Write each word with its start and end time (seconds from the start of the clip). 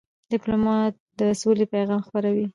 ډيپلومات 0.31 0.93
د 1.19 1.21
سولې 1.41 1.65
پیغام 1.73 1.99
خپروي. 2.07 2.45